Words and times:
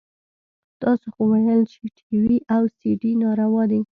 تاسو 0.81 1.07
خو 1.13 1.21
ويل 1.31 1.61
چې 1.71 1.79
ټي 1.97 2.11
وي 2.23 2.37
او 2.55 2.63
سي 2.77 2.89
ډي 3.01 3.11
ناروا 3.21 3.63
دي. 3.71 3.81